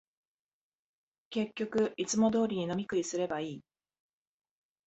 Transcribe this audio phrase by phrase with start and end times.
[1.29, 3.63] 結局、いつも通りに飲み食いすればいい